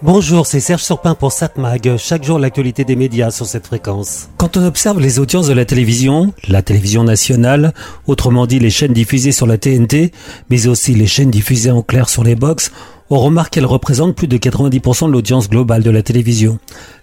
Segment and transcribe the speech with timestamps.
[0.00, 1.96] Bonjour, c'est Serge Surpin pour SatMag.
[1.96, 4.28] Chaque jour, l'actualité des médias sur cette fréquence.
[4.36, 7.74] Quand on observe les audiences de la télévision, la télévision nationale,
[8.06, 10.12] autrement dit les chaînes diffusées sur la TNT,
[10.50, 12.70] mais aussi les chaînes diffusées en clair sur les box,
[13.10, 16.58] on remarque qu'elles représentent plus de 90% de l'audience globale de la télévision.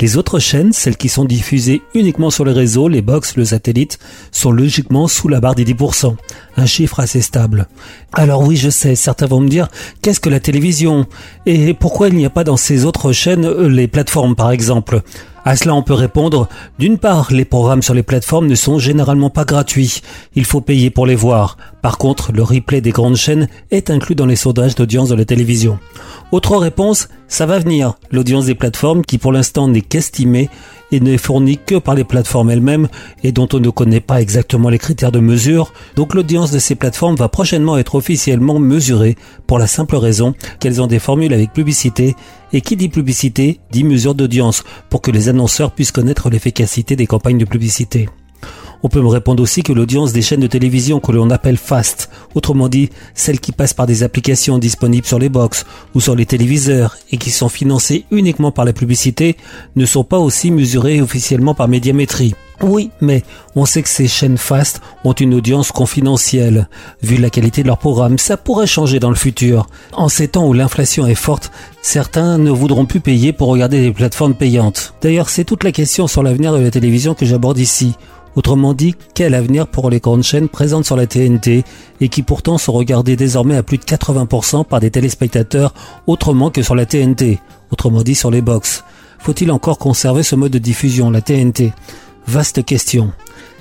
[0.00, 3.98] Les autres chaînes, celles qui sont diffusées uniquement sur les réseaux, les box, le satellite,
[4.30, 6.14] sont logiquement sous la barre des 10%.
[6.56, 7.66] Un chiffre assez stable.
[8.12, 9.68] Alors oui, je sais, certains vont me dire,
[10.00, 11.06] qu'est-ce que la télévision?
[11.46, 15.02] Et pourquoi il n'y a pas dans ces autres chaînes euh, les plateformes par exemple?
[15.44, 16.46] À cela, on peut répondre,
[16.78, 20.02] d'une part, les programmes sur les plateformes ne sont généralement pas gratuits.
[20.34, 21.56] Il faut payer pour les voir.
[21.82, 25.24] Par contre, le replay des grandes chaînes est inclus dans les sondages d'audience de la
[25.24, 25.78] télévision.
[26.32, 27.94] Autre réponse, ça va venir.
[28.10, 30.50] L'audience des plateformes, qui pour l'instant n'est qu'estimée
[30.90, 32.88] et n'est fournie que par les plateformes elles-mêmes
[33.22, 35.72] et dont on ne connaît pas exactement les critères de mesure.
[35.96, 40.82] Donc l'audience de ces plateformes va prochainement être officiellement mesurée pour la simple raison qu'elles
[40.82, 42.16] ont des formules avec publicité
[42.52, 47.06] et qui dit publicité dit mesure d'audience pour que les annonceurs puissent connaître l'efficacité des
[47.06, 48.08] campagnes de publicité.
[48.82, 52.10] On peut me répondre aussi que l'audience des chaînes de télévision que l'on appelle fast,
[52.34, 56.26] autrement dit celles qui passent par des applications disponibles sur les box ou sur les
[56.26, 59.36] téléviseurs et qui sont financées uniquement par la publicité,
[59.74, 62.34] ne sont pas aussi mesurées officiellement par médiamétrie.
[62.62, 63.22] Oui, mais
[63.54, 66.68] on sait que ces chaînes fast ont une audience confidentielle.
[67.02, 69.68] Vu la qualité de leur programme, ça pourrait changer dans le futur.
[69.92, 73.92] En ces temps où l'inflation est forte, certains ne voudront plus payer pour regarder des
[73.92, 74.94] plateformes payantes.
[75.02, 77.94] D'ailleurs, c'est toute la question sur l'avenir de la télévision que j'aborde ici.
[78.38, 81.64] Autrement dit, quel avenir pour les grandes chaînes présentes sur la TNT
[82.00, 85.74] et qui pourtant sont regardées désormais à plus de 80% par des téléspectateurs
[86.06, 87.40] autrement que sur la TNT,
[87.72, 88.84] autrement dit sur les box.
[89.18, 91.72] Faut-il encore conserver ce mode de diffusion, la TNT
[92.28, 93.10] Vaste question.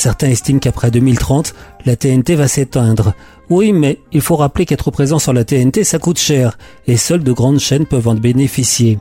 [0.00, 1.52] Certains estiment qu'après 2030,
[1.84, 3.12] la TNT va s'éteindre.
[3.50, 6.56] Oui, mais il faut rappeler qu'être présent sur la TNT, ça coûte cher,
[6.86, 8.98] et seules de grandes chaînes peuvent en bénéficier.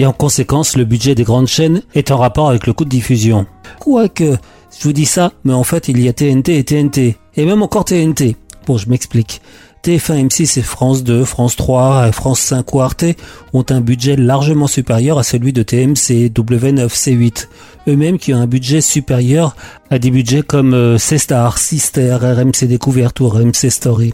[0.00, 2.90] Et en conséquence, le budget des grandes chaînes est en rapport avec le coût de
[2.90, 3.46] diffusion.
[3.78, 4.38] Quoique,
[4.76, 7.16] je vous dis ça, mais en fait, il y a TNT et TNT.
[7.36, 8.34] Et même encore TNT.
[8.66, 9.40] Bon, je m'explique.
[9.82, 13.04] TF1, M6 et France 2, France 3 France 5 ou Arte
[13.54, 17.48] ont un budget largement supérieur à celui de TMC, W9, C8.
[17.88, 19.56] Eux-mêmes qui ont un budget supérieur
[19.90, 24.12] à des budgets comme euh, C-Star, Sister, RMC Découverte ou RMC Story.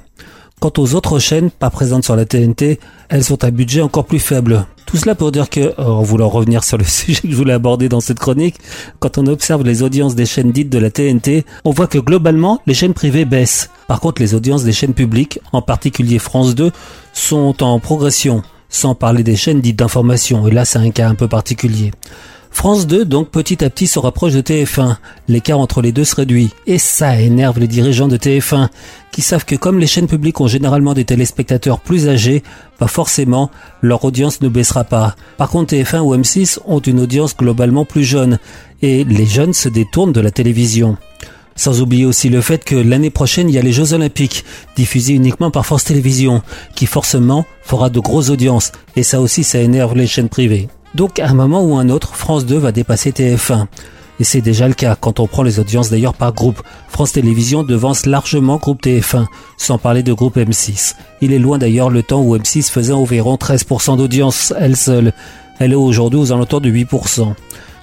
[0.59, 2.81] Quant aux autres chaînes pas présentes sur la TNT,
[3.11, 4.67] elles ont un budget encore plus faible.
[4.87, 7.91] Tout cela pour dire que, en voulant revenir sur le sujet que je voulais aborder
[7.91, 8.57] dans cette chronique,
[8.99, 12.63] quand on observe les audiences des chaînes dites de la TNT, on voit que globalement,
[12.67, 13.69] les chaînes privées baissent.
[13.87, 16.73] Par contre, les audiences des chaînes publiques, en particulier France 2,
[17.13, 21.15] sont en progression, sans parler des chaînes dites d'information, et là c'est un cas un
[21.15, 21.93] peu particulier.
[22.57, 24.97] France 2, donc, petit à petit se rapproche de TF1.
[25.29, 26.49] L'écart entre les deux se réduit.
[26.67, 28.71] Et ça énerve les dirigeants de TF1,
[29.13, 32.43] qui savent que comme les chaînes publiques ont généralement des téléspectateurs plus âgés,
[32.79, 33.51] pas forcément,
[33.83, 35.17] leur audience ne baissera pas.
[35.37, 38.39] Par contre, TF1 ou M6 ont une audience globalement plus jeune,
[38.81, 40.97] et les jeunes se détournent de la télévision.
[41.57, 44.47] Sans oublier aussi le fait que l'année prochaine, il y a les Jeux Olympiques,
[44.77, 46.41] diffusés uniquement par Force Télévisions,
[46.75, 50.69] qui forcément fera de grosses audiences, et ça aussi, ça énerve les chaînes privées.
[50.97, 53.67] Donc à un moment ou un autre, France 2 va dépasser TF1.
[54.19, 56.63] Et c'est déjà le cas quand on prend les audiences d'ailleurs par groupe.
[56.89, 59.27] France Télévisions devance largement groupe TF1,
[59.59, 60.95] sans parler de groupe M6.
[61.21, 65.13] Il est loin d'ailleurs le temps où M6 faisait environ 13% d'audience elle seule.
[65.59, 67.35] Elle est aujourd'hui aux alentours de 8%.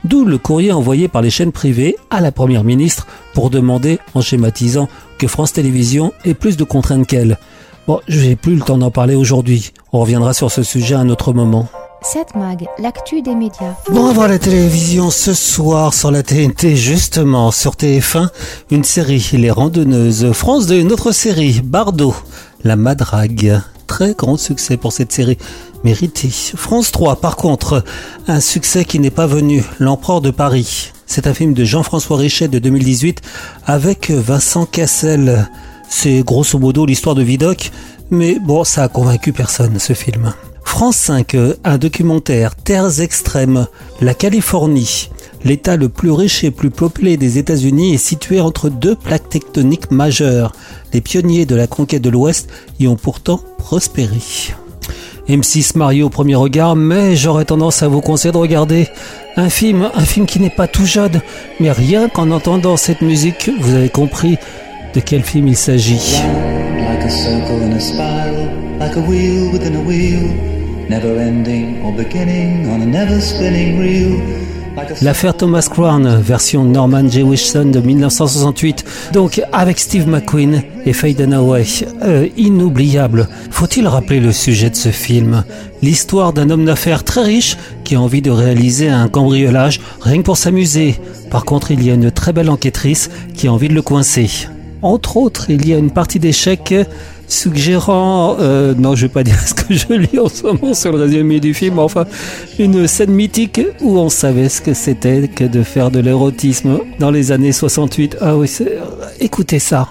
[0.06, 4.22] D'où le courrier envoyé par les chaînes privées à la Première ministre pour demander, en
[4.22, 7.38] schématisant, que France Télévisions ait plus de contraintes qu'elle.
[7.86, 9.72] Bon, je n'ai plus le temps d'en parler aujourd'hui.
[9.92, 11.70] On reviendra sur ce sujet à un autre moment.
[12.04, 13.76] 7 Mag, l'actu des médias.
[13.90, 18.28] Bon, on va la télévision ce soir sur la TNT, justement, sur TF1,
[18.72, 20.34] une série, Les Randonneuses.
[20.34, 22.14] France 2, une autre série, Bardot,
[22.66, 23.62] La Madrague.
[23.88, 25.38] Très grand succès pour cette série,
[25.86, 26.30] mérité.
[26.30, 27.86] France 3, par contre,
[28.28, 30.92] un succès qui n'est pas venu, L'Empereur de Paris.
[31.06, 33.22] C'est un film de Jean-François Richet de 2018
[33.66, 35.50] avec Vincent Cassel.
[35.88, 37.72] C'est grosso modo l'histoire de Vidocq,
[38.12, 40.34] mais bon, ça a convaincu personne ce film.
[40.74, 43.68] France 5, un documentaire Terres extrêmes,
[44.02, 45.12] la Californie.
[45.46, 49.92] L'état le plus riche et plus peuplé des États-Unis est situé entre deux plaques tectoniques
[49.92, 50.52] majeures.
[50.92, 52.50] Les pionniers de la conquête de l'Ouest
[52.80, 54.18] y ont pourtant prospéré.
[55.30, 58.88] M6 Mario au premier regard, mais j'aurais tendance à vous conseiller de regarder
[59.38, 61.22] un film, un film qui n'est pas tout jeune,
[61.60, 64.38] mais rien qu'en entendant cette musique, vous avez compris
[64.96, 66.16] de quel film il s'agit.
[70.90, 74.22] Never ending or beginning on a never spinning reel.
[75.02, 77.24] L'affaire Thomas Crown, version Norman J.
[77.24, 78.84] Wishson de 1968,
[79.14, 81.66] donc avec Steve McQueen et Faye Dunaway.
[82.02, 83.28] Euh, inoubliable.
[83.52, 85.44] Faut-il rappeler le sujet de ce film?
[85.82, 90.24] L'histoire d'un homme d'affaires très riche qui a envie de réaliser un cambriolage rien que
[90.24, 91.00] pour s'amuser.
[91.30, 94.30] Par contre, il y a une très belle enquêtrice qui a envie de le coincer.
[94.82, 96.74] Entre autres, il y a une partie d'échecs
[97.28, 100.92] suggérant, euh, non je vais pas dire ce que je lis en ce moment sur
[100.92, 102.06] le résumé du film, enfin
[102.60, 107.12] une scène mythique où on savait ce que c'était que de faire de l'érotisme dans
[107.12, 108.18] les années 68.
[108.22, 108.50] Ah oui,
[109.20, 109.88] écoutez ça.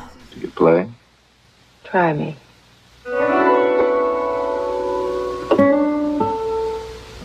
[0.56, 0.86] play?
[1.84, 2.32] Try me.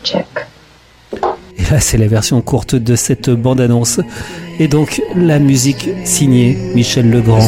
[0.04, 0.26] Check.
[1.58, 4.00] Et là, c'est la version courte de cette bande-annonce.
[4.60, 7.40] Et donc, la musique signée Michel Legrand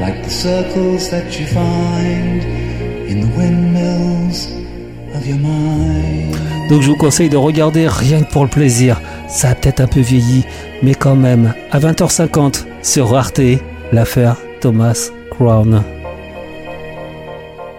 [0.00, 2.42] like the circles that you find
[3.08, 4.48] in the windmills
[5.14, 6.36] of your mind.
[6.68, 9.00] Donc je vous conseille de regarder rien que pour le plaisir.
[9.28, 10.44] Ça a peut-être un peu vieilli,
[10.82, 13.40] mais quand même, à 20h50 sur Arte,
[13.92, 15.82] l'affaire Thomas Crown.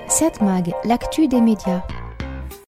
[0.07, 1.83] 7 Mag, l'actu des médias.